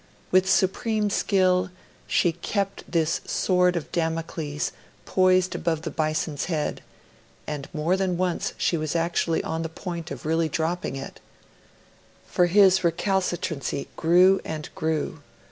[0.31, 1.69] With supreme skill,
[2.07, 4.71] she kept this sword of Damocles
[5.05, 6.81] poised above the Bison's head,
[7.45, 11.19] and more than once she was actually on the point of really dropping it
[12.25, 15.19] for his recalcitrancy grew and grew.